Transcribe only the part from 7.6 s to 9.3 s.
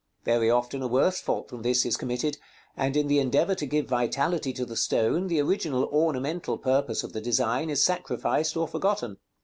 is sacrificed or forgotten.